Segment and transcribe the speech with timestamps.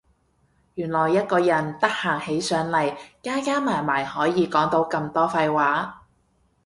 [0.73, 6.01] 原來一個人得閒起上嚟加加埋埋可以講到咁多廢話